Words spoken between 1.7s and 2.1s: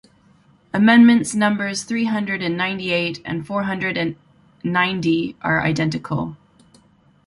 three